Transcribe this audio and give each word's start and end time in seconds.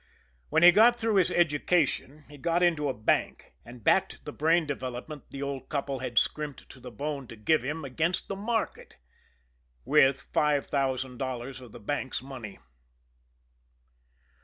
When 0.49 0.63
he 0.63 0.71
got 0.71 0.99
through 0.99 1.17
his 1.17 1.29
education, 1.29 2.25
he 2.27 2.39
got 2.39 2.63
into 2.63 2.89
a 2.89 2.91
bank 2.95 3.53
and 3.63 3.83
backed 3.83 4.25
the 4.25 4.33
brain 4.33 4.65
development, 4.65 5.25
the 5.29 5.43
old 5.43 5.69
couple 5.69 5.99
had 5.99 6.17
scrimped 6.17 6.67
to 6.69 6.79
the 6.79 6.89
bone 6.89 7.27
to 7.27 7.35
give 7.35 7.61
him, 7.61 7.85
against 7.85 8.27
the 8.27 8.35
market 8.35 8.95
with 9.85 10.23
five 10.33 10.65
thousand 10.65 11.19
dollars 11.19 11.61
of 11.61 11.71
the 11.71 11.79
bank's 11.79 12.23
money. 12.23 12.57